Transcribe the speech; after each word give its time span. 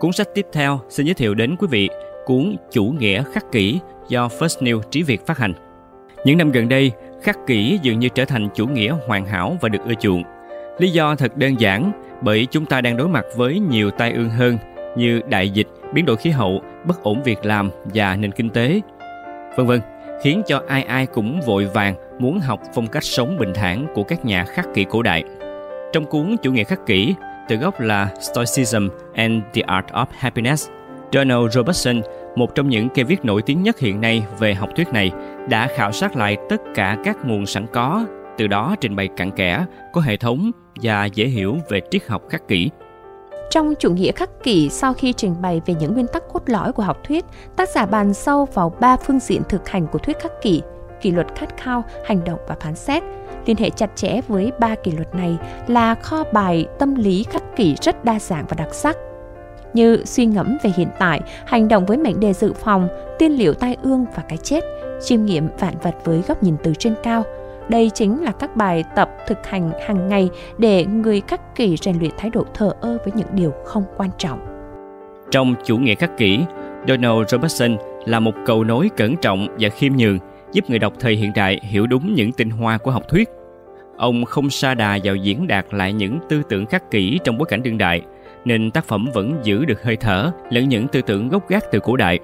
Cuốn 0.00 0.12
sách 0.12 0.28
tiếp 0.34 0.46
theo 0.52 0.80
xin 0.88 1.06
giới 1.06 1.14
thiệu 1.14 1.34
đến 1.34 1.56
quý 1.56 1.66
vị 1.70 1.88
cuốn 2.24 2.56
Chủ 2.70 2.84
nghĩa 2.84 3.22
khắc 3.32 3.52
kỷ 3.52 3.80
do 4.08 4.28
First 4.38 4.62
New 4.64 4.80
Trí 4.80 5.02
Việt 5.02 5.26
phát 5.26 5.38
hành. 5.38 5.52
Những 6.24 6.38
năm 6.38 6.52
gần 6.52 6.68
đây, 6.68 6.92
khắc 7.22 7.38
kỷ 7.46 7.78
dường 7.82 7.98
như 7.98 8.08
trở 8.08 8.24
thành 8.24 8.48
chủ 8.54 8.66
nghĩa 8.66 8.94
hoàn 9.06 9.26
hảo 9.26 9.56
và 9.60 9.68
được 9.68 9.78
ưa 9.86 9.94
chuộng. 9.94 10.22
Lý 10.78 10.88
do 10.90 11.14
thật 11.14 11.36
đơn 11.36 11.60
giản, 11.60 11.92
bởi 12.22 12.46
chúng 12.50 12.66
ta 12.66 12.80
đang 12.80 12.96
đối 12.96 13.08
mặt 13.08 13.24
với 13.36 13.58
nhiều 13.58 13.90
tai 13.90 14.12
ương 14.12 14.30
hơn 14.30 14.58
như 14.96 15.20
đại 15.28 15.50
dịch, 15.50 15.68
biến 15.94 16.06
đổi 16.06 16.16
khí 16.16 16.30
hậu, 16.30 16.62
bất 16.86 17.02
ổn 17.02 17.22
việc 17.22 17.44
làm 17.44 17.70
và 17.84 18.16
nền 18.16 18.32
kinh 18.32 18.50
tế, 18.50 18.80
vân 19.56 19.66
vân, 19.66 19.80
khiến 20.22 20.42
cho 20.46 20.62
ai 20.68 20.82
ai 20.82 21.06
cũng 21.06 21.40
vội 21.40 21.64
vàng 21.64 21.94
muốn 22.18 22.38
học 22.38 22.60
phong 22.74 22.86
cách 22.86 23.04
sống 23.04 23.36
bình 23.38 23.52
thản 23.54 23.86
của 23.94 24.02
các 24.02 24.24
nhà 24.24 24.44
khắc 24.44 24.66
kỷ 24.74 24.84
cổ 24.84 25.02
đại. 25.02 25.24
Trong 25.92 26.04
cuốn 26.04 26.36
Chủ 26.42 26.52
nghĩa 26.52 26.64
khắc 26.64 26.86
kỷ, 26.86 27.14
từ 27.48 27.56
gốc 27.56 27.80
là 27.80 28.08
Stoicism 28.20 28.88
and 29.14 29.42
the 29.54 29.62
Art 29.62 29.86
of 29.86 30.06
Happiness, 30.18 30.68
Donald 31.12 31.52
Robertson, 31.52 32.02
một 32.36 32.54
trong 32.54 32.68
những 32.68 32.88
cây 32.88 33.04
viết 33.04 33.24
nổi 33.24 33.42
tiếng 33.42 33.62
nhất 33.62 33.78
hiện 33.78 34.00
nay 34.00 34.22
về 34.38 34.54
học 34.54 34.68
thuyết 34.76 34.88
này, 34.92 35.10
đã 35.48 35.68
khảo 35.76 35.92
sát 35.92 36.16
lại 36.16 36.36
tất 36.48 36.60
cả 36.74 36.96
các 37.04 37.16
nguồn 37.24 37.46
sẵn 37.46 37.66
có, 37.72 38.06
từ 38.38 38.46
đó 38.46 38.76
trình 38.80 38.96
bày 38.96 39.08
cặn 39.16 39.30
kẽ, 39.30 39.64
có 39.92 40.00
hệ 40.00 40.16
thống 40.16 40.50
và 40.82 41.04
dễ 41.04 41.26
hiểu 41.26 41.56
về 41.68 41.80
triết 41.90 42.06
học 42.06 42.22
khắc 42.28 42.48
kỷ. 42.48 42.70
Trong 43.50 43.74
chủ 43.78 43.90
nghĩa 43.90 44.12
khắc 44.12 44.30
kỷ, 44.42 44.68
sau 44.68 44.94
khi 44.94 45.12
trình 45.12 45.34
bày 45.42 45.60
về 45.66 45.74
những 45.80 45.94
nguyên 45.94 46.06
tắc 46.06 46.22
cốt 46.32 46.42
lõi 46.46 46.72
của 46.72 46.82
học 46.82 46.98
thuyết, 47.04 47.24
tác 47.56 47.68
giả 47.68 47.86
bàn 47.86 48.14
sâu 48.14 48.48
vào 48.54 48.76
ba 48.80 48.96
phương 48.96 49.20
diện 49.20 49.42
thực 49.48 49.68
hành 49.68 49.86
của 49.86 49.98
thuyết 49.98 50.18
khắc 50.18 50.32
kỷ, 50.42 50.62
kỷ 51.00 51.10
luật 51.10 51.26
khát 51.34 51.56
khao, 51.56 51.84
hành 52.04 52.24
động 52.24 52.38
và 52.48 52.56
phán 52.60 52.74
xét. 52.74 53.02
Liên 53.46 53.56
hệ 53.56 53.70
chặt 53.70 53.90
chẽ 53.94 54.20
với 54.28 54.52
ba 54.58 54.74
kỷ 54.74 54.90
luật 54.90 55.14
này 55.14 55.36
là 55.66 55.94
kho 55.94 56.24
bài 56.32 56.66
tâm 56.78 56.94
lý 56.94 57.24
khắc 57.30 57.56
kỷ 57.56 57.74
rất 57.82 58.04
đa 58.04 58.18
dạng 58.18 58.44
và 58.48 58.54
đặc 58.58 58.74
sắc 58.74 58.96
như 59.76 60.02
suy 60.04 60.26
ngẫm 60.26 60.56
về 60.62 60.70
hiện 60.76 60.88
tại, 60.98 61.20
hành 61.46 61.68
động 61.68 61.86
với 61.86 61.96
mệnh 61.96 62.20
đề 62.20 62.32
dự 62.32 62.52
phòng, 62.52 62.88
tiên 63.18 63.32
liệu 63.32 63.54
tai 63.54 63.76
ương 63.82 64.04
và 64.14 64.22
cái 64.28 64.38
chết, 64.38 64.64
chiêm 65.02 65.24
nghiệm 65.24 65.48
vạn 65.58 65.74
vật 65.82 65.94
với 66.04 66.22
góc 66.28 66.42
nhìn 66.42 66.56
từ 66.62 66.74
trên 66.74 66.94
cao. 67.02 67.22
Đây 67.68 67.90
chính 67.94 68.24
là 68.24 68.32
các 68.32 68.56
bài 68.56 68.84
tập 68.96 69.10
thực 69.26 69.46
hành 69.46 69.70
hàng 69.86 70.08
ngày 70.08 70.30
để 70.58 70.84
người 70.84 71.22
khắc 71.28 71.56
kỷ 71.56 71.76
rèn 71.76 71.98
luyện 71.98 72.10
thái 72.18 72.30
độ 72.30 72.44
thờ 72.54 72.72
ơ 72.80 72.98
với 73.04 73.12
những 73.16 73.28
điều 73.32 73.52
không 73.64 73.84
quan 73.96 74.10
trọng. 74.18 74.38
Trong 75.30 75.54
chủ 75.64 75.78
nghĩa 75.78 75.94
khắc 75.94 76.16
kỷ, 76.16 76.40
Donald 76.88 77.28
Robertson 77.28 77.76
là 78.04 78.20
một 78.20 78.32
cầu 78.46 78.64
nối 78.64 78.90
cẩn 78.96 79.16
trọng 79.16 79.48
và 79.60 79.68
khiêm 79.68 79.92
nhường, 79.96 80.18
giúp 80.52 80.70
người 80.70 80.78
đọc 80.78 80.92
thời 81.00 81.16
hiện 81.16 81.32
đại 81.34 81.60
hiểu 81.62 81.86
đúng 81.86 82.14
những 82.14 82.32
tinh 82.32 82.50
hoa 82.50 82.78
của 82.78 82.90
học 82.90 83.02
thuyết. 83.08 83.28
Ông 83.96 84.24
không 84.24 84.50
sa 84.50 84.74
đà 84.74 84.98
vào 85.04 85.16
diễn 85.16 85.46
đạt 85.46 85.66
lại 85.70 85.92
những 85.92 86.18
tư 86.28 86.42
tưởng 86.48 86.66
khắc 86.66 86.90
kỷ 86.90 87.18
trong 87.24 87.38
bối 87.38 87.46
cảnh 87.50 87.62
đương 87.62 87.78
đại, 87.78 88.02
nên 88.44 88.70
tác 88.70 88.84
phẩm 88.84 89.08
vẫn 89.14 89.40
giữ 89.42 89.64
được 89.64 89.82
hơi 89.82 89.96
thở 89.96 90.30
lẫn 90.50 90.68
những 90.68 90.88
tư 90.88 91.02
tưởng 91.02 91.28
gốc 91.28 91.48
gác 91.48 91.64
từ 91.72 91.80
cổ 91.80 91.96
đại. 91.96 92.18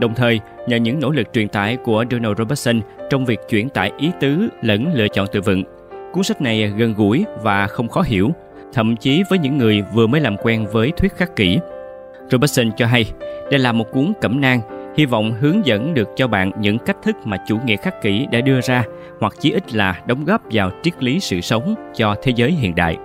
Đồng 0.00 0.14
thời, 0.14 0.40
nhờ 0.66 0.76
những 0.76 1.00
nỗ 1.00 1.10
lực 1.10 1.32
truyền 1.32 1.48
tải 1.48 1.76
của 1.76 2.04
Donald 2.10 2.38
Robertson 2.38 2.80
trong 3.10 3.24
việc 3.24 3.40
chuyển 3.48 3.68
tải 3.68 3.92
ý 3.98 4.10
tứ 4.20 4.48
lẫn 4.62 4.94
lựa 4.94 5.08
chọn 5.08 5.26
từ 5.32 5.40
vựng, 5.40 5.62
cuốn 6.12 6.22
sách 6.22 6.40
này 6.40 6.72
gần 6.76 6.94
gũi 6.94 7.24
và 7.42 7.66
không 7.66 7.88
khó 7.88 8.02
hiểu, 8.02 8.30
thậm 8.72 8.96
chí 8.96 9.22
với 9.30 9.38
những 9.38 9.58
người 9.58 9.82
vừa 9.94 10.06
mới 10.06 10.20
làm 10.20 10.36
quen 10.36 10.66
với 10.72 10.92
thuyết 10.96 11.12
khắc 11.16 11.36
kỷ. 11.36 11.58
Robertson 12.30 12.70
cho 12.76 12.86
hay, 12.86 13.04
đây 13.50 13.58
là 13.58 13.72
một 13.72 13.92
cuốn 13.92 14.12
cẩm 14.20 14.40
nang, 14.40 14.60
hy 14.96 15.06
vọng 15.06 15.34
hướng 15.40 15.66
dẫn 15.66 15.94
được 15.94 16.08
cho 16.16 16.28
bạn 16.28 16.50
những 16.60 16.78
cách 16.78 16.96
thức 17.02 17.16
mà 17.24 17.36
chủ 17.48 17.58
nghĩa 17.64 17.76
khắc 17.76 18.02
kỷ 18.02 18.26
đã 18.32 18.40
đưa 18.40 18.60
ra, 18.60 18.84
hoặc 19.20 19.32
chí 19.40 19.50
ít 19.50 19.74
là 19.74 20.02
đóng 20.06 20.24
góp 20.24 20.42
vào 20.50 20.70
triết 20.82 21.02
lý 21.02 21.20
sự 21.20 21.40
sống 21.40 21.74
cho 21.94 22.14
thế 22.22 22.32
giới 22.36 22.50
hiện 22.50 22.74
đại. 22.74 22.96